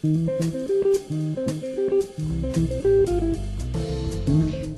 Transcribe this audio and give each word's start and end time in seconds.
Thank 0.00 0.30
you. 3.08 3.17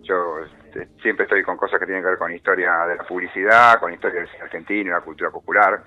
yo 0.00 0.40
este, 0.40 0.88
siempre 1.00 1.24
estoy 1.24 1.42
con 1.42 1.56
cosas 1.56 1.80
que 1.80 1.86
tienen 1.86 2.02
que 2.02 2.10
ver 2.10 2.18
con 2.18 2.32
historia 2.32 2.86
de 2.86 2.96
la 2.96 3.04
publicidad, 3.04 3.80
con 3.80 3.92
historia 3.92 4.20
del 4.20 4.28
cine 4.28 4.42
argentino, 4.42 4.92
la 4.92 5.00
cultura 5.00 5.30
popular. 5.30 5.82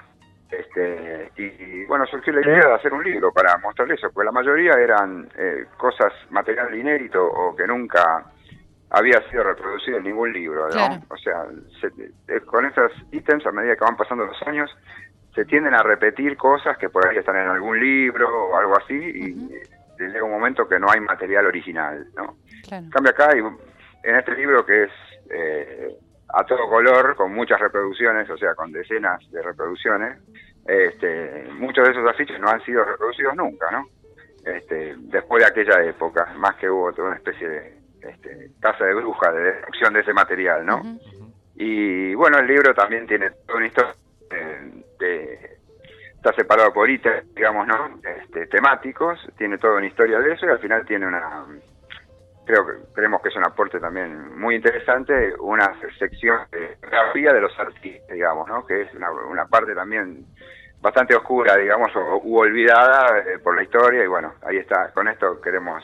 Este, 0.51 1.31
y, 1.37 1.85
bueno, 1.85 2.05
surgió 2.05 2.33
la 2.33 2.41
idea 2.41 2.67
de 2.67 2.73
hacer 2.73 2.93
un 2.93 3.03
libro 3.03 3.31
para 3.31 3.57
mostrarle 3.57 3.95
eso, 3.95 4.11
porque 4.13 4.25
la 4.25 4.31
mayoría 4.31 4.73
eran 4.73 5.27
eh, 5.37 5.65
cosas, 5.77 6.13
material 6.29 6.73
inédito 6.75 7.23
o 7.25 7.55
que 7.55 7.65
nunca 7.65 8.25
había 8.91 9.19
sido 9.29 9.43
reproducido 9.43 9.97
en 9.97 10.03
ningún 10.03 10.31
libro, 10.31 10.69
¿no? 10.69 11.03
O 11.09 11.17
sea, 11.17 11.45
eh, 12.27 12.39
con 12.45 12.65
esos 12.65 12.91
ítems, 13.11 13.45
a 13.45 13.51
medida 13.51 13.75
que 13.75 13.83
van 13.83 13.97
pasando 13.97 14.25
los 14.25 14.41
años, 14.43 14.69
se 15.33 15.43
tienden 15.45 15.73
a 15.73 15.83
repetir 15.83 16.37
cosas 16.37 16.77
que 16.77 16.89
por 16.89 17.05
ahí 17.07 17.17
están 17.17 17.35
en 17.35 17.49
algún 17.49 17.79
libro 17.79 18.29
o 18.29 18.55
algo 18.55 18.77
así, 18.77 18.93
y 18.93 19.49
llega 19.99 20.23
un 20.23 20.31
momento 20.31 20.67
que 20.67 20.79
no 20.79 20.87
hay 20.89 21.01
material 21.01 21.47
original, 21.47 22.05
¿no? 22.15 22.37
Cambia 22.69 23.11
acá, 23.11 23.35
y 23.35 23.39
en 24.07 24.15
este 24.15 24.35
libro 24.35 24.65
que 24.65 24.83
es 24.83 24.91
eh, 25.29 25.95
a 26.35 26.43
todo 26.43 26.67
color, 26.67 27.15
con 27.15 27.33
muchas 27.33 27.59
reproducciones, 27.59 28.29
o 28.29 28.37
sea, 28.37 28.53
con 28.55 28.71
decenas 28.71 29.19
de 29.31 29.41
reproducciones. 29.41 30.19
Este, 30.65 31.47
muchos 31.53 31.85
de 31.85 31.91
esos 31.91 32.09
afiches 32.09 32.39
no 32.39 32.49
han 32.49 32.61
sido 32.65 32.83
reproducidos 32.83 33.35
nunca, 33.35 33.71
¿no? 33.71 33.87
Este, 34.45 34.95
después 34.97 35.41
de 35.41 35.49
aquella 35.49 35.83
época, 35.83 36.33
más 36.35 36.55
que 36.55 36.69
hubo 36.69 36.91
toda 36.91 37.09
una 37.09 37.17
especie 37.17 37.47
de 37.47 37.77
este, 38.01 38.51
casa 38.59 38.83
de 38.83 38.95
bruja 38.95 39.31
de 39.31 39.43
destrucción 39.43 39.93
de 39.93 40.01
ese 40.01 40.13
material, 40.13 40.65
¿no? 40.65 40.81
Y 41.55 42.13
bueno, 42.15 42.37
el 42.39 42.47
libro 42.47 42.73
también 42.73 43.07
tiene 43.07 43.31
toda 43.47 43.57
una 43.57 43.67
historia 43.67 43.93
de, 44.99 45.57
está 46.15 46.33
separado 46.33 46.73
por 46.73 46.89
ítems, 46.89 47.33
digamos, 47.33 47.65
¿no? 47.65 47.97
Este, 48.03 48.47
temáticos, 48.47 49.19
tiene 49.37 49.57
toda 49.57 49.77
una 49.77 49.87
historia 49.87 50.19
de 50.19 50.33
eso 50.33 50.45
y 50.45 50.49
al 50.49 50.59
final 50.59 50.85
tiene 50.85 51.07
una 51.07 51.45
creo 52.45 52.65
que 52.65 52.73
creemos 52.93 53.21
que 53.21 53.29
es 53.29 53.35
un 53.35 53.45
aporte 53.45 53.79
también 53.79 54.39
muy 54.39 54.55
interesante, 54.55 55.33
una 55.39 55.73
sección 55.97 56.39
de 56.51 56.77
grafía 56.81 57.33
de 57.33 57.41
los 57.41 57.59
artistas, 57.59 58.07
digamos, 58.09 58.47
¿no? 58.47 58.65
que 58.65 58.83
es 58.83 58.89
una, 58.93 59.45
parte 59.47 59.73
también 59.73 60.25
bastante 60.79 61.15
oscura, 61.15 61.57
digamos, 61.57 61.95
o, 61.95 62.21
u 62.23 62.37
olvidada 62.37 63.19
eh, 63.19 63.39
por 63.39 63.55
la 63.55 63.63
historia, 63.63 64.03
y 64.03 64.07
bueno, 64.07 64.35
ahí 64.43 64.57
está, 64.57 64.91
con 64.93 65.07
esto 65.07 65.41
queremos 65.41 65.83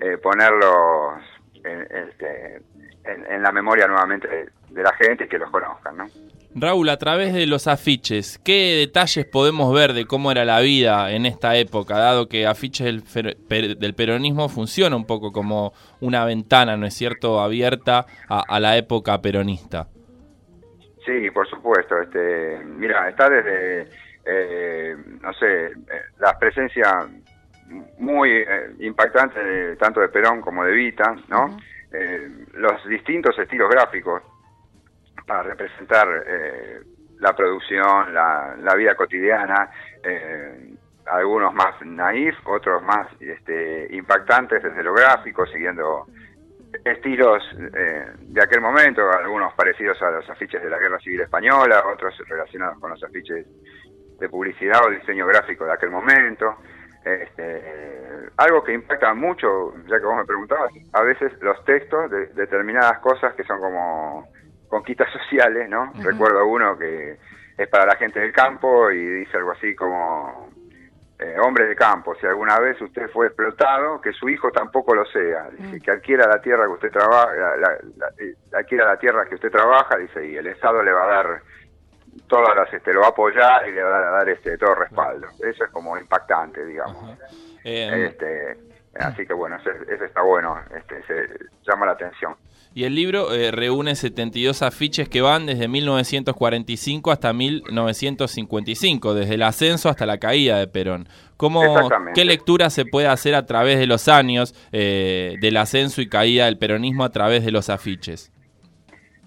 eh, 0.00 0.18
ponerlos 0.18 1.22
en, 1.64 1.82
este, 2.08 2.62
en, 3.08 3.42
la 3.42 3.52
memoria 3.52 3.86
nuevamente 3.86 4.28
de, 4.28 4.48
de 4.70 4.82
la 4.82 4.92
gente 4.94 5.24
y 5.24 5.28
que 5.28 5.38
los 5.38 5.50
conozcan, 5.50 5.96
¿no? 5.96 6.06
Raúl, 6.54 6.88
a 6.88 6.96
través 6.96 7.34
de 7.34 7.46
los 7.46 7.66
afiches, 7.66 8.38
¿qué 8.44 8.76
detalles 8.86 9.26
podemos 9.26 9.72
ver 9.72 9.92
de 9.92 10.06
cómo 10.06 10.32
era 10.32 10.44
la 10.44 10.60
vida 10.60 11.12
en 11.12 11.26
esta 11.26 11.56
época, 11.56 11.98
dado 11.98 12.28
que 12.28 12.46
afiches 12.46 12.86
del, 12.86 13.94
peronismo 13.94 14.48
funciona 14.48 14.96
un 14.96 15.06
poco 15.06 15.30
como 15.30 15.72
una 16.00 16.24
ventana, 16.24 16.76
¿no 16.76 16.86
es 16.86 16.94
cierto?, 16.94 17.40
abierta 17.40 18.06
a, 18.28 18.60
la 18.60 18.76
época 18.76 19.20
peronista. 19.20 19.86
Sí, 21.04 21.30
por 21.30 21.48
supuesto. 21.48 22.00
Este, 22.00 22.58
mira, 22.64 23.08
está 23.08 23.28
desde, 23.28 23.88
eh, 24.24 24.96
no 25.20 25.32
sé, 25.34 25.66
eh, 25.66 25.72
la 26.18 26.38
presencia 26.38 27.06
muy 27.98 28.30
eh, 28.30 28.70
impactante 28.80 29.76
tanto 29.76 30.00
de 30.00 30.08
Perón 30.08 30.40
como 30.40 30.64
de 30.64 30.72
Vita, 30.72 31.14
¿no? 31.28 31.56
Los 32.58 32.84
distintos 32.86 33.38
estilos 33.38 33.70
gráficos 33.70 34.22
para 35.26 35.42
representar 35.42 36.08
eh, 36.26 36.80
la 37.20 37.34
producción, 37.34 38.14
la, 38.14 38.74
vida 38.76 38.94
cotidiana, 38.94 39.70
eh, 40.02 40.74
algunos 41.06 41.52
más 41.54 41.74
naif, 41.84 42.34
otros 42.46 42.82
más 42.82 43.08
este, 43.20 43.88
impactantes 43.94 44.62
desde 44.62 44.82
lo 44.82 44.92
gráfico, 44.92 45.46
siguiendo 45.46 46.06
estilos 46.84 47.42
eh, 47.74 48.06
de 48.18 48.42
aquel 48.42 48.60
momento, 48.60 49.02
algunos 49.10 49.54
parecidos 49.54 50.00
a 50.02 50.10
los 50.10 50.28
afiches 50.28 50.62
de 50.62 50.70
la 50.70 50.78
Guerra 50.78 50.98
Civil 50.98 51.20
Española, 51.20 51.82
otros 51.92 52.16
relacionados 52.28 52.78
con 52.78 52.90
los 52.90 53.02
afiches 53.02 53.46
de 54.18 54.28
publicidad 54.28 54.80
o 54.86 54.90
diseño 54.90 55.26
gráfico 55.26 55.64
de 55.64 55.72
aquel 55.72 55.90
momento. 55.90 56.56
Este, 57.04 58.30
algo 58.36 58.62
que 58.62 58.72
impacta 58.72 59.14
mucho, 59.14 59.74
ya 59.86 59.98
que 59.98 60.04
vos 60.04 60.16
me 60.16 60.24
preguntabas, 60.24 60.70
a 60.92 61.02
veces 61.02 61.32
los 61.40 61.64
textos 61.64 62.10
de 62.10 62.26
determinadas 62.28 62.98
cosas 62.98 63.34
que 63.34 63.44
son 63.44 63.60
como 63.60 64.28
conquistas 64.68 65.10
sociales, 65.12 65.68
¿no? 65.68 65.92
Recuerdo 66.02 66.46
uno 66.46 66.76
que 66.78 67.18
es 67.56 67.68
para 67.68 67.86
la 67.86 67.96
gente 67.96 68.20
del 68.20 68.32
campo 68.32 68.90
y 68.90 68.98
dice 68.98 69.36
algo 69.36 69.52
así 69.52 69.74
como, 69.74 70.50
eh, 71.18 71.34
hombre 71.40 71.66
de 71.66 71.74
campo, 71.74 72.14
si 72.20 72.26
alguna 72.26 72.60
vez 72.60 72.80
usted 72.80 73.10
fue 73.10 73.26
explotado, 73.26 74.00
que 74.00 74.12
su 74.12 74.28
hijo 74.28 74.52
tampoco 74.52 74.94
lo 74.94 75.04
sea, 75.06 75.50
dice, 75.50 75.80
que 75.80 75.90
adquiera 75.90 76.28
la 76.28 76.40
tierra 76.40 76.66
que 76.66 76.72
usted 76.72 76.92
trabaja, 76.92 77.32
la, 77.56 77.74
eh, 78.18 78.34
adquiera 78.52 78.86
la 78.86 78.98
tierra 78.98 79.24
que 79.28 79.34
usted 79.34 79.50
trabaja, 79.50 79.96
dice, 79.96 80.24
y 80.24 80.36
el 80.36 80.46
Estado 80.46 80.80
le 80.80 80.92
va 80.92 81.04
a 81.04 81.08
dar 81.08 81.42
todas 82.28 82.54
las, 82.54 82.72
este, 82.72 82.92
lo 82.92 83.00
va 83.00 83.06
a 83.06 83.10
apoyar 83.10 83.68
y 83.68 83.72
le 83.72 83.82
va 83.82 83.96
a 83.96 84.10
dar 84.10 84.28
este 84.28 84.56
todo 84.58 84.74
respaldo. 84.74 85.26
Eso 85.38 85.64
es 85.64 85.70
como 85.70 85.98
impactante, 85.98 86.64
digamos. 86.64 87.18
Eh, 87.64 88.06
este, 88.10 88.56
así 89.00 89.26
que 89.26 89.32
bueno, 89.32 89.56
eso, 89.56 89.70
está 90.04 90.22
bueno, 90.22 90.58
este, 90.76 91.02
se 91.06 91.28
llama 91.66 91.86
la 91.86 91.92
atención. 91.92 92.36
Y 92.74 92.84
el 92.84 92.94
libro 92.94 93.32
eh, 93.32 93.50
reúne 93.50 93.96
72 93.96 94.62
afiches 94.62 95.08
que 95.08 95.20
van 95.20 95.46
desde 95.46 95.66
1945 95.66 97.10
hasta 97.10 97.32
1955, 97.32 99.14
desde 99.14 99.34
el 99.34 99.42
ascenso 99.42 99.88
hasta 99.88 100.06
la 100.06 100.18
caída 100.18 100.58
de 100.58 100.68
Perón. 100.68 101.08
¿Cómo, 101.36 101.62
¿Qué 102.14 102.24
lectura 102.24 102.68
se 102.70 102.84
puede 102.84 103.08
hacer 103.08 103.34
a 103.34 103.46
través 103.46 103.78
de 103.78 103.86
los 103.86 104.08
años 104.08 104.54
eh, 104.72 105.36
del 105.40 105.56
ascenso 105.56 106.00
y 106.02 106.08
caída 106.08 106.44
del 106.44 106.58
peronismo 106.58 107.04
a 107.04 107.10
través 107.10 107.44
de 107.44 107.52
los 107.52 107.70
afiches? 107.70 108.32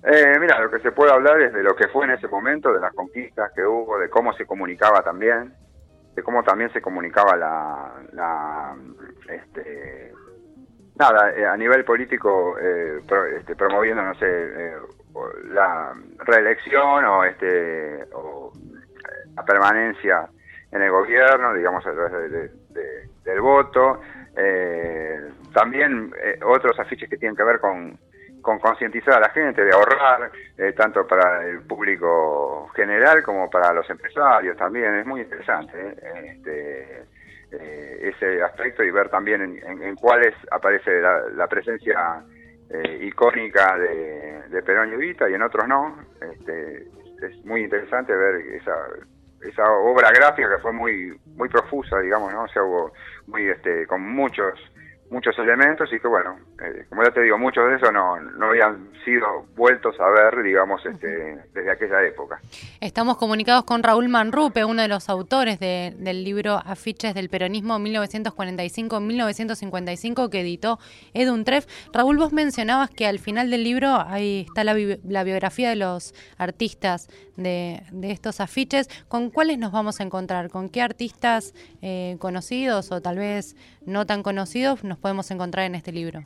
Eh, 0.03 0.37
mira, 0.39 0.59
lo 0.59 0.71
que 0.71 0.79
se 0.79 0.91
puede 0.91 1.11
hablar 1.11 1.39
es 1.41 1.53
de 1.53 1.61
lo 1.61 1.75
que 1.75 1.87
fue 1.87 2.05
en 2.05 2.11
ese 2.11 2.27
momento, 2.27 2.73
de 2.73 2.79
las 2.79 2.93
conquistas 2.93 3.51
que 3.53 3.63
hubo, 3.63 3.99
de 3.99 4.09
cómo 4.09 4.33
se 4.33 4.45
comunicaba 4.45 5.03
también, 5.03 5.53
de 6.15 6.23
cómo 6.23 6.43
también 6.43 6.71
se 6.73 6.81
comunicaba 6.81 7.35
la, 7.35 7.93
la 8.13 8.75
este, 9.29 10.11
nada, 10.97 11.31
eh, 11.35 11.45
a 11.45 11.57
nivel 11.57 11.83
político, 11.83 12.57
eh, 12.59 13.01
este, 13.37 13.55
promoviendo, 13.55 14.03
no 14.03 14.13
sé, 14.15 14.27
eh, 14.27 14.75
la 15.51 15.93
reelección 16.19 17.05
o, 17.05 17.23
este, 17.23 18.05
o 18.13 18.51
la 19.35 19.43
permanencia 19.43 20.27
en 20.71 20.81
el 20.81 20.91
gobierno, 20.91 21.53
digamos, 21.53 21.85
a 21.85 21.91
través 21.91 22.51
del 23.23 23.41
voto. 23.41 24.01
también 25.53 26.13
otros 26.45 26.79
afiches 26.79 27.09
que 27.09 27.17
tienen 27.17 27.35
que 27.35 27.43
ver 27.43 27.59
con, 27.59 27.99
con 28.41 28.59
concientizar 28.59 29.15
a 29.15 29.19
la 29.19 29.29
gente, 29.29 29.63
de 29.63 29.71
ahorrar, 29.71 30.31
tanto 30.75 31.05
para 31.07 31.45
el 31.45 31.61
público 31.61 32.69
general 32.75 33.23
como 33.23 33.49
para 33.49 33.73
los 33.73 33.89
empresarios 33.89 34.57
también. 34.57 34.95
Es 34.95 35.05
muy 35.05 35.21
interesante. 35.21 35.95
Este, 36.25 37.05
ese 37.51 38.41
aspecto 38.41 38.83
y 38.83 38.91
ver 38.91 39.09
también 39.09 39.41
en, 39.41 39.95
cuáles 39.95 40.33
aparece 40.51 41.01
la, 41.01 41.47
presencia 41.47 42.23
icónica 43.01 43.77
de, 43.77 44.61
Perón 44.63 44.91
y 44.91 44.93
Evita 44.93 45.29
y 45.29 45.33
en 45.33 45.43
otros 45.43 45.67
no. 45.67 45.97
Este, 46.21 46.87
es 47.21 47.45
muy 47.45 47.63
interesante 47.63 48.15
ver 48.15 48.35
esa 48.55 48.73
esa 49.43 49.71
obra 49.71 50.11
gráfica 50.11 50.55
que 50.55 50.61
fue 50.61 50.71
muy 50.71 51.19
muy 51.35 51.49
profusa, 51.49 51.99
digamos, 51.99 52.31
¿no? 52.33 52.43
O 52.43 52.65
hubo 52.65 52.93
muy 53.27 53.47
este 53.49 53.87
con 53.87 54.01
muchos 54.01 54.59
muchos 55.09 55.37
elementos 55.39 55.91
y 55.91 55.99
que 55.99 56.07
bueno, 56.07 56.37
eh, 56.63 56.85
como 56.89 57.03
ya 57.03 57.11
te 57.11 57.21
digo, 57.21 57.37
muchos 57.37 57.67
de 57.67 57.75
esos 57.75 57.91
no, 57.91 58.19
no 58.19 58.45
habían 58.47 58.89
sido 59.03 59.45
vueltos 59.55 59.99
a 59.99 60.07
ver, 60.09 60.43
digamos, 60.43 60.85
este, 60.85 61.39
desde 61.53 61.71
aquella 61.71 62.03
época. 62.03 62.39
Estamos 62.79 63.17
comunicados 63.17 63.63
con 63.63 63.81
Raúl 63.81 64.09
Manrupe, 64.09 64.63
uno 64.63 64.83
de 64.83 64.87
los 64.87 65.09
autores 65.09 65.59
del 65.59 66.23
libro 66.23 66.61
Afiches 66.63 67.15
del 67.15 67.29
Peronismo 67.29 67.79
1945-1955 67.79 70.29
que 70.29 70.41
editó 70.41 70.77
Edun 71.13 71.45
Treff. 71.45 71.65
Raúl, 71.93 72.17
vos 72.17 72.31
mencionabas 72.31 72.91
que 72.91 73.07
al 73.07 73.17
final 73.19 73.49
del 73.49 73.63
libro 73.63 74.03
ahí 74.07 74.45
está 74.47 74.63
la, 74.63 74.75
la 75.03 75.23
biografía 75.23 75.69
de 75.69 75.77
los 75.77 76.13
artistas 76.37 77.09
de, 77.37 77.81
de, 77.91 78.11
estos 78.11 78.39
afiches. 78.39 78.87
¿Con 79.07 79.31
cuáles 79.31 79.57
nos 79.57 79.71
vamos 79.71 79.99
a 79.99 80.03
encontrar? 80.03 80.49
¿Con 80.49 80.69
qué 80.69 80.83
artistas 80.83 81.55
eh, 81.81 82.17
conocidos 82.19 82.91
o 82.91 83.01
tal 83.01 83.17
vez 83.17 83.55
no 83.85 84.05
tan 84.05 84.21
conocidos 84.21 84.83
nos 84.83 84.99
podemos 84.99 85.31
encontrar 85.31 85.65
en 85.65 85.73
este 85.73 85.91
libro? 85.91 86.23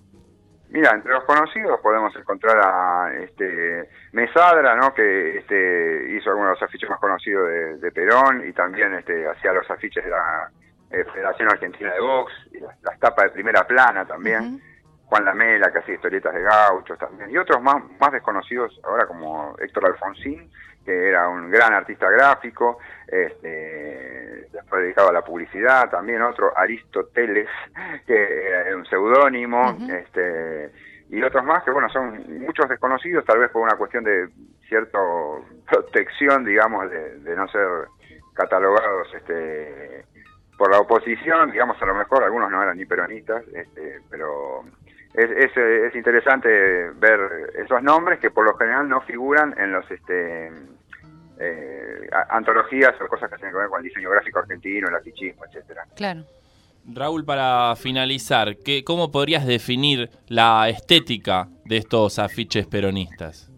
Mira, 0.69 0.91
entre 0.91 1.11
los 1.11 1.23
conocidos 1.23 1.79
podemos 1.79 2.15
encontrar 2.15 2.57
a 2.57 3.13
este 3.21 3.89
Mesadra, 4.11 4.75
¿no? 4.75 4.93
que 4.93 5.37
este, 5.37 6.17
hizo 6.17 6.29
algunos 6.29 6.49
de 6.49 6.53
los 6.53 6.63
afiches 6.63 6.89
más 6.89 6.99
conocidos 6.99 7.79
de, 7.79 7.91
Perón 7.91 8.47
y 8.47 8.51
también 8.51 8.93
este, 8.95 9.27
hacía 9.27 9.53
los 9.53 9.69
afiches 9.69 10.03
de 10.03 10.09
la 10.09 10.49
eh, 10.91 11.05
Federación 11.13 11.49
Argentina 11.49 11.93
de 11.93 12.01
Box, 12.01 12.33
y 12.51 12.59
las, 12.59 12.99
tapas 12.99 13.25
de 13.25 13.31
primera 13.31 13.65
plana 13.65 14.05
también. 14.05 14.61
Juan 15.05 15.25
Lamela, 15.25 15.71
que 15.71 15.79
hacía 15.79 15.95
historietas 15.95 16.33
de 16.33 16.41
gauchos 16.41 16.97
también, 16.97 17.29
y 17.29 17.37
otros 17.37 17.61
más, 17.61 17.83
más 17.99 18.11
desconocidos 18.11 18.79
ahora 18.83 19.05
como 19.05 19.55
Héctor 19.59 19.85
Alfonsín, 19.87 20.49
que 20.83 21.09
era 21.09 21.27
un 21.27 21.49
gran 21.49 21.73
artista 21.73 22.09
gráfico, 22.09 22.77
este, 23.07 24.47
después 24.51 24.81
dedicado 24.83 25.09
a 25.09 25.13
la 25.13 25.23
publicidad, 25.23 25.89
también 25.89 26.21
otro, 26.21 26.55
Aristóteles, 26.55 27.49
que 28.05 28.47
era 28.47 28.75
un 28.75 28.85
seudónimo, 28.85 29.77
este, 29.89 30.71
y 31.09 31.21
otros 31.21 31.43
más 31.43 31.63
que, 31.63 31.71
bueno, 31.71 31.89
son 31.89 32.39
muchos 32.39 32.69
desconocidos, 32.69 33.25
tal 33.25 33.39
vez 33.39 33.49
por 33.51 33.63
una 33.63 33.77
cuestión 33.77 34.03
de 34.03 34.29
cierta 34.67 34.99
protección, 35.69 36.45
digamos, 36.45 36.89
de, 36.89 37.35
no 37.35 37.47
ser 37.49 37.67
catalogados 38.33 39.13
este, 39.15 40.05
por 40.57 40.71
la 40.71 40.79
oposición, 40.79 41.51
digamos, 41.51 41.81
a 41.81 41.85
lo 41.85 41.95
mejor 41.95 42.23
algunos 42.23 42.51
no 42.51 42.61
eran 42.61 42.77
ni 42.77 42.85
peronistas, 42.85 43.43
este, 43.53 44.01
pero 44.09 44.63
es, 45.17 45.31
es, 45.31 45.57
es, 45.57 45.95
interesante 45.95 46.49
ver 46.95 47.19
esos 47.55 47.81
nombres 47.81 48.19
que 48.19 48.31
por 48.31 48.45
lo 48.45 48.55
general 48.57 48.89
no 48.89 49.01
figuran 49.01 49.55
en 49.57 49.71
los 49.71 49.89
este 49.89 50.51
eh, 51.39 52.09
antologías 52.29 52.93
o 53.01 53.07
cosas 53.07 53.29
que 53.29 53.37
tienen 53.37 53.53
que 53.53 53.59
ver 53.59 53.69
con 53.69 53.79
el 53.79 53.85
diseño 53.85 54.09
gráfico 54.09 54.39
argentino, 54.39 54.89
el 54.89 54.95
afichismo, 54.95 55.45
etcétera. 55.45 55.85
Claro. 55.95 56.23
Raúl, 56.87 57.25
para 57.25 57.75
finalizar, 57.75 58.57
¿qué, 58.63 58.83
¿cómo 58.83 59.11
podrías 59.11 59.45
definir 59.45 60.09
la 60.27 60.69
estética 60.69 61.47
de 61.65 61.77
estos 61.77 62.19
afiches 62.19 62.67
peronistas? 62.67 63.49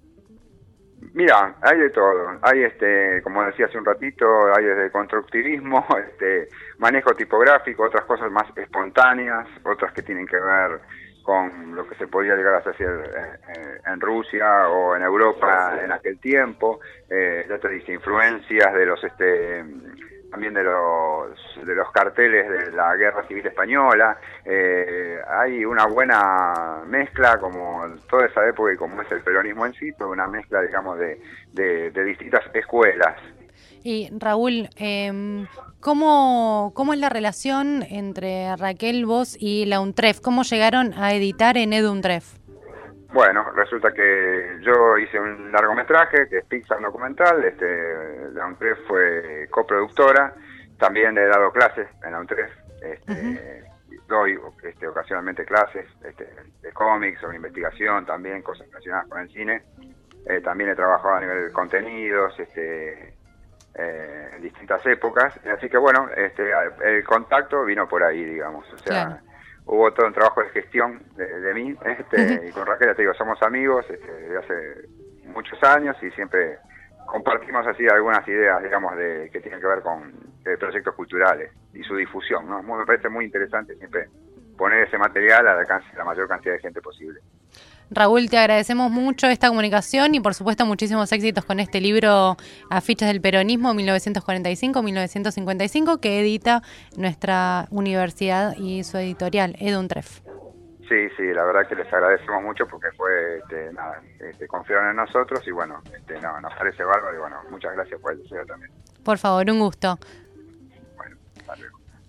Mira, 1.13 1.55
hay 1.61 1.77
de 1.79 1.89
todo. 1.89 2.39
Hay, 2.41 2.63
este, 2.63 3.21
como 3.23 3.43
decía 3.43 3.65
hace 3.65 3.77
un 3.77 3.85
ratito, 3.85 4.25
hay 4.55 4.63
desde 4.63 4.91
constructivismo, 4.91 5.85
este, 6.09 6.47
manejo 6.77 7.13
tipográfico, 7.15 7.83
otras 7.83 8.05
cosas 8.05 8.31
más 8.31 8.45
espontáneas, 8.55 9.47
otras 9.63 9.91
que 9.93 10.03
tienen 10.03 10.25
que 10.25 10.39
ver 10.39 10.79
con 11.27 11.75
lo 11.75 11.85
que 11.85 11.95
se 11.95 12.07
podía 12.07 12.37
llegar 12.37 12.53
a 12.53 12.57
hacer 12.59 12.73
eh, 12.79 13.81
en 13.85 13.99
Rusia 13.99 14.69
o 14.69 14.95
en 14.95 15.01
Europa 15.01 15.77
en 15.83 15.91
aquel 15.91 16.19
tiempo, 16.19 16.79
eh, 17.09 17.45
ya 17.49 17.57
te 17.57 17.67
dice, 17.67 17.91
influencias 17.91 18.73
de 18.73 18.85
los 18.85 19.03
este 19.03 19.65
también 20.31 20.53
de 20.53 20.63
los 20.63 21.37
de 21.65 21.75
los 21.75 21.91
carteles 21.91 22.49
de 22.49 22.71
la 22.71 22.95
guerra 22.95 23.27
civil 23.27 23.45
española. 23.45 24.17
Eh, 24.45 25.19
hay 25.27 25.65
una 25.65 25.85
buena 25.87 26.83
mezcla 26.85 27.37
como 27.41 27.83
toda 28.09 28.27
esa 28.27 28.47
época 28.47 28.71
y 28.71 28.77
como 28.77 29.01
es 29.01 29.11
el 29.11 29.19
peronismo 29.19 29.65
en 29.65 29.73
sí 29.73 29.91
pues 29.97 30.09
una 30.09 30.27
mezcla 30.27 30.61
digamos 30.61 30.97
de, 30.97 31.19
de 31.91 32.03
distintas 32.05 32.43
escuelas 32.53 33.17
y 33.83 34.09
Raúl, 34.17 34.69
eh, 34.77 35.45
¿cómo, 35.79 36.71
¿cómo 36.75 36.93
es 36.93 36.99
la 36.99 37.09
relación 37.09 37.83
entre 37.83 38.55
Raquel, 38.55 39.05
vos 39.05 39.37
y 39.39 39.65
la 39.65 39.79
UNTREF? 39.79 40.19
¿Cómo 40.21 40.43
llegaron 40.43 40.93
a 40.93 41.13
editar 41.13 41.57
en 41.57 41.73
EduNTREF? 41.73 42.37
Bueno, 43.13 43.49
resulta 43.51 43.93
que 43.93 44.59
yo 44.61 44.97
hice 44.97 45.19
un 45.19 45.51
largometraje 45.51 46.27
que 46.29 46.39
es 46.39 46.45
Pixar 46.45 46.81
documental, 46.81 47.43
este, 47.43 48.31
la 48.33 48.45
UNTREF 48.45 48.77
fue 48.87 49.47
coproductora, 49.49 50.35
también 50.77 51.17
he 51.17 51.25
dado 51.25 51.51
clases 51.51 51.87
en 52.03 52.11
la 52.11 52.19
UNTREF, 52.19 52.51
este, 52.81 53.63
doy 54.07 54.37
este, 54.63 54.87
ocasionalmente 54.87 55.45
clases 55.45 55.85
este, 56.03 56.27
de 56.61 56.71
cómics, 56.73 57.21
sobre 57.21 57.37
investigación 57.37 58.05
también, 58.05 58.41
cosas 58.41 58.67
relacionadas 58.67 59.07
con 59.07 59.21
el 59.21 59.29
cine, 59.29 59.63
eh, 60.25 60.41
también 60.41 60.71
he 60.71 60.75
trabajado 60.75 61.15
a 61.15 61.21
nivel 61.21 61.45
de 61.45 61.51
contenidos, 61.53 62.37
este, 62.37 63.13
eh, 63.77 64.29
en 64.35 64.41
distintas 64.41 64.85
épocas. 64.85 65.39
Así 65.45 65.69
que 65.69 65.77
bueno, 65.77 66.09
este, 66.15 66.51
el 66.83 67.03
contacto 67.03 67.63
vino 67.65 67.87
por 67.87 68.03
ahí, 68.03 68.23
digamos. 68.23 68.65
O 68.73 68.77
sea, 68.79 69.21
hubo 69.65 69.91
todo 69.93 70.07
un 70.07 70.13
trabajo 70.13 70.41
de 70.41 70.49
gestión 70.49 71.01
de, 71.15 71.53
mí. 71.53 71.75
Este, 71.85 72.47
Y 72.47 72.51
con 72.51 72.65
Raquel, 72.65 72.95
te 72.95 73.01
digo, 73.03 73.13
somos 73.13 73.41
amigos 73.43 73.85
este, 73.89 74.11
desde 74.11 74.37
hace 74.37 74.87
muchos 75.25 75.61
años 75.63 75.95
y 76.01 76.09
siempre 76.11 76.57
compartimos 77.05 77.65
así 77.67 77.87
algunas 77.87 78.27
ideas, 78.27 78.61
digamos, 78.63 78.95
de 78.97 79.29
que 79.31 79.39
tienen 79.39 79.59
que 79.59 79.67
ver 79.67 79.81
con 79.81 80.11
eh, 80.45 80.57
proyectos 80.57 80.95
culturales 80.95 81.51
y 81.73 81.83
su 81.83 81.95
difusión. 81.95 82.47
¿no? 82.47 82.61
Me 82.61 82.85
parece 82.85 83.09
muy 83.09 83.25
interesante 83.25 83.75
siempre 83.75 84.09
poner 84.57 84.87
ese 84.87 84.97
material 84.97 85.47
al 85.47 85.59
alcance 85.59 85.89
de 85.91 85.97
la 85.97 86.03
mayor 86.03 86.27
cantidad 86.27 86.53
de 86.53 86.59
gente 86.59 86.81
posible. 86.81 87.19
Raúl, 87.89 88.29
te 88.29 88.37
agradecemos 88.37 88.91
mucho 88.91 89.27
esta 89.27 89.47
comunicación 89.47 90.13
y 90.13 90.19
por 90.19 90.33
supuesto 90.33 90.65
muchísimos 90.65 91.09
éxitos 91.11 91.45
con 91.45 91.61
este 91.61 91.79
libro 91.79 92.35
Afiches 92.69 93.07
del 93.07 93.21
Peronismo 93.21 93.73
1945-1955 93.73 95.97
que 95.99 96.19
edita 96.19 96.61
nuestra 96.97 97.67
universidad 97.69 98.55
y 98.57 98.83
su 98.83 98.97
editorial, 98.97 99.55
Eduntref. 99.59 100.19
Sí, 100.89 101.07
sí, 101.17 101.33
la 101.33 101.43
verdad 101.43 101.67
que 101.67 101.75
les 101.75 101.91
agradecemos 101.91 102.41
mucho 102.43 102.65
porque 102.67 102.87
fue, 102.95 103.39
este, 103.39 103.73
nada, 103.73 103.99
este, 104.19 104.47
confiaron 104.47 104.89
en 104.89 104.95
nosotros 104.95 105.45
y 105.45 105.51
bueno, 105.51 105.81
este, 105.93 106.17
no, 106.21 106.39
nos 106.39 106.53
parece 106.55 106.81
bárbaro 106.83 107.13
y 107.15 107.19
bueno, 107.19 107.41
muchas 107.49 107.73
gracias 107.73 107.99
por 107.99 108.13
el 108.13 108.23
deseo 108.23 108.45
también. 108.45 108.71
Por 109.03 109.17
favor, 109.17 109.49
un 109.49 109.59
gusto. 109.59 109.99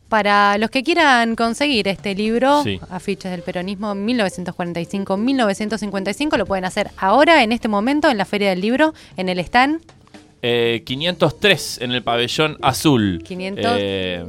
Para 0.08 0.56
los 0.56 0.70
que 0.70 0.82
quieran 0.82 1.36
conseguir 1.36 1.86
este 1.86 2.14
libro, 2.14 2.64
Afiches 2.88 3.30
del 3.30 3.42
Peronismo 3.42 3.94
1945-1955, 3.94 6.38
lo 6.38 6.46
pueden 6.46 6.64
hacer 6.64 6.90
ahora, 6.96 7.42
en 7.42 7.52
este 7.52 7.68
momento, 7.68 8.08
en 8.08 8.16
la 8.16 8.24
Feria 8.24 8.48
del 8.48 8.62
Libro, 8.62 8.94
en 9.18 9.28
el 9.28 9.38
stand. 9.40 9.82
503 10.40 11.78
eh, 11.78 11.84
en 11.84 11.92
el 11.92 12.02
pabellón 12.02 12.56
azul. 12.62 13.22
500. 13.22 13.66
Eh, 13.78 14.24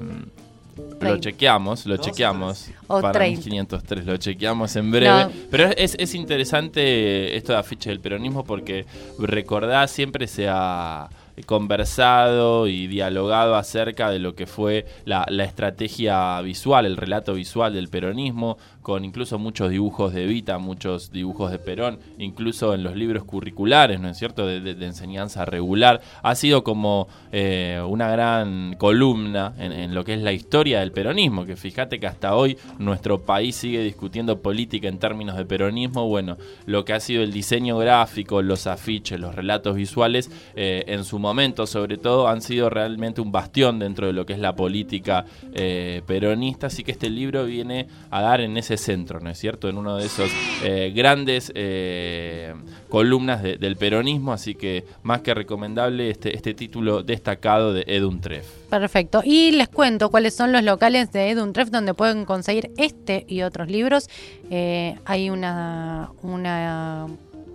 lo 0.99 1.17
chequeamos, 1.17 1.85
lo 1.85 1.95
chequeamos. 1.97 2.71
O 2.87 2.99
para 2.99 3.25
503, 3.25 4.05
lo 4.05 4.17
chequeamos 4.17 4.75
en 4.75 4.91
breve. 4.91 5.27
Pero 5.49 5.69
es, 5.77 5.95
es, 5.97 6.13
interesante 6.13 7.37
esto 7.37 7.53
de 7.53 7.59
afiches 7.59 7.87
del 7.87 8.01
peronismo 8.01 8.43
porque 8.43 8.85
recordá 9.17 9.87
siempre 9.87 10.27
se 10.27 10.49
ha 10.49 11.07
conversado 11.45 12.67
y 12.67 12.87
dialogado 12.87 13.55
acerca 13.55 14.09
de 14.09 14.19
lo 14.19 14.35
que 14.35 14.45
fue 14.45 14.85
la, 15.05 15.23
estrategia 15.43 16.39
visual, 16.41 16.85
el 16.85 16.97
relato 16.97 17.33
visual 17.33 17.73
del 17.73 17.89
peronismo, 17.89 18.57
con 18.81 19.05
incluso 19.05 19.37
muchos 19.37 19.69
dibujos 19.69 20.13
de 20.13 20.25
Vita, 20.25 20.57
muchos 20.57 21.11
dibujos 21.11 21.51
de 21.51 21.59
Perón, 21.59 21.99
incluso 22.17 22.73
en 22.73 22.83
los 22.83 22.95
libros 22.95 23.23
curriculares, 23.23 23.99
¿no 23.99 24.09
es 24.09 24.17
cierto?, 24.17 24.45
de, 24.47 24.71
enseñanza 24.85 25.45
regular. 25.45 26.01
Ha 26.23 26.35
sido 26.35 26.63
como 26.63 27.07
eh, 27.31 27.81
una 27.87 28.09
gran 28.09 28.75
columna 28.77 29.53
en, 29.57 29.93
lo 29.93 30.03
que 30.03 30.15
es 30.15 30.21
la 30.21 30.31
historia 30.31 30.79
del 30.79 30.91
peronismo, 30.91 31.45
que 31.45 31.55
fíjate 31.55 31.99
que 31.99 32.07
hasta 32.07 32.35
hoy 32.35 32.57
nuestro 32.77 33.21
país 33.21 33.55
sigue 33.55 33.83
discutiendo 33.83 34.41
política 34.41 34.87
en 34.87 34.97
términos 34.97 35.37
de 35.37 35.45
peronismo. 35.45 36.07
Bueno, 36.07 36.37
lo 36.65 36.85
que 36.85 36.93
ha 36.93 36.99
sido 36.99 37.23
el 37.23 37.31
diseño 37.31 37.77
gráfico, 37.77 38.41
los 38.41 38.67
afiches, 38.67 39.19
los 39.19 39.35
relatos 39.35 39.75
visuales, 39.75 40.31
eh, 40.55 40.83
en 40.87 41.03
su 41.03 41.19
momento 41.29 41.67
sobre 41.67 41.97
todo, 41.97 42.27
han 42.27 42.41
sido 42.41 42.71
realmente 42.71 43.21
un 43.21 43.31
bastión 43.31 43.77
dentro 43.77 44.07
de 44.07 44.13
lo 44.13 44.25
que 44.25 44.33
es 44.33 44.39
la 44.39 44.55
política 44.55 45.25
eh, 45.53 46.01
peronista, 46.07 46.67
así 46.67 46.83
que 46.83 46.91
este 46.91 47.09
libro 47.09 47.45
viene 47.45 47.87
a 48.09 48.21
dar 48.21 48.41
en 48.41 48.57
ese 48.57 48.77
centro, 48.77 49.19
¿no 49.19 49.29
es 49.29 49.37
cierto? 49.37 49.69
En 49.69 49.77
uno 49.77 49.97
de 49.97 50.07
esos 50.07 50.31
eh, 50.63 50.91
grandes 50.95 51.51
eh, 51.53 52.55
columnas 52.89 53.43
del 53.43 53.75
peronismo, 53.75 54.33
así 54.33 54.55
que 54.55 54.85
más 55.03 55.21
que 55.21 55.35
recomendable 55.35 56.09
este, 56.09 56.35
este 56.35 56.55
título 56.55 57.03
destacado 57.03 57.73
de 57.73 57.83
Edun 57.85 58.21
Treff. 58.21 58.47
Perfecto, 58.71 59.21
y 59.23 59.51
les 59.51 59.69
cuento 59.69 60.09
cuáles 60.09 60.35
son 60.35 60.51
los 60.51 60.63
locales 60.63 61.11
de 61.11 61.29
Edun 61.29 61.53
Treff 61.53 61.69
donde 61.69 61.93
pueden 61.93 62.25
conseguir 62.25 62.71
este 62.77 63.25
y 63.27 63.43
otros 63.43 63.69
libros. 63.69 64.09
hay 65.05 65.29
una, 65.29 66.09
una 66.23 67.07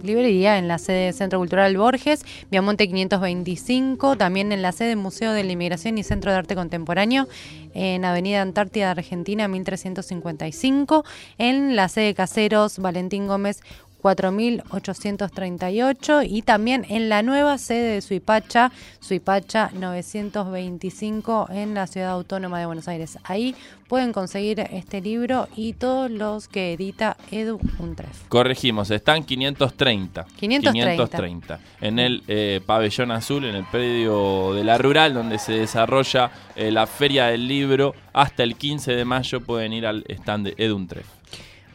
librería 0.05 0.59
en 0.59 0.69
la 0.69 0.79
sede 0.79 1.13
Centro 1.13 1.39
Cultural 1.39 1.77
Borges, 1.77 2.25
Viamonte 2.51 2.87
525, 2.87 4.17
también 4.17 4.53
en 4.53 4.63
la 4.63 4.73
sede 4.73 4.97
Museo 4.97 5.33
de 5.33 5.45
la 5.45 5.53
Inmigración 5.53 5.99
y 5.99 6.05
Centro 6.05 6.31
de 6.31 6.39
Arte 6.39 6.55
Contemporáneo 6.55 7.27
en 7.75 8.05
Avenida 8.05 8.43
Antártida 8.43 8.91
Argentina 8.91 9.49
1355, 9.49 11.05
en 11.39 11.77
la 11.77 11.89
sede 11.89 12.15
Caseros 12.15 12.79
Valentín 12.79 13.27
Gómez 13.27 13.61
4.838 14.05 16.27
y 16.29 16.43
también 16.43 16.85
en 16.91 17.09
la 17.09 17.23
nueva 17.23 17.57
sede 17.57 17.95
de 17.95 18.03
Suipacha, 18.03 18.71
Suipacha 19.01 19.71
925 19.73 21.47
en 21.51 21.73
la 21.73 21.87
Ciudad 21.87 22.11
Autónoma 22.11 22.61
de 22.61 22.67
Buenos 22.67 22.87
Aires. 22.87 23.19
Ahí 23.25 23.57
pueden 23.89 24.13
conseguir 24.13 24.61
este 24.61 25.01
libro 25.01 25.49
y 25.57 25.73
todos 25.73 26.11
los 26.11 26.49
que 26.49 26.75
edita 26.75 27.17
Edu 27.31 27.59
Untref. 27.79 28.29
Corregimos, 28.29 28.91
están 28.91 29.25
530. 29.25 30.27
530. 30.39 31.61
en 31.81 31.99
el 31.99 32.23
eh, 32.29 32.61
pabellón 32.67 33.11
azul, 33.11 33.47
en 33.47 33.55
el 33.55 33.65
predio 33.65 34.53
de 34.53 34.65
la 34.65 34.77
rural, 34.77 35.15
donde 35.15 35.39
se 35.39 35.53
desarrolla 35.53 36.31
eh, 36.57 36.71
la 36.71 36.87
feria 36.87 37.29
del 37.29 37.49
libro. 37.49 37.95
Hasta 38.13 38.43
el 38.43 38.57
15 38.57 38.93
de 38.93 39.07
mayo 39.07 39.41
pueden 39.41 39.73
ir 39.73 39.87
al 39.87 40.05
stand 40.09 40.49
de 40.49 40.55
Edu 40.63 40.77
Untref. 40.77 41.07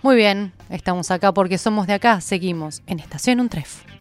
Muy 0.01 0.15
bien, 0.15 0.53
estamos 0.69 1.11
acá 1.11 1.33
porque 1.33 1.57
somos 1.57 1.85
de 1.85 1.93
acá, 1.93 2.21
seguimos 2.21 2.81
en 2.87 2.99
Estación 2.99 3.41
Untref. 3.41 3.89